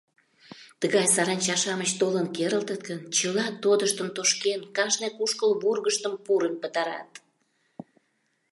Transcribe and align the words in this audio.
Тыгай 0.81 1.05
саранча-шамыч 1.15 1.91
толын 1.99 2.27
керылтыт 2.35 2.81
гын, 2.89 2.99
чыла 3.15 3.45
тодыштын, 3.63 4.09
тошкен, 4.15 4.61
кажне 4.75 5.09
кушкыл 5.17 5.51
вургыштым 5.61 6.13
пурын 6.25 6.53
пытарат. 6.61 7.11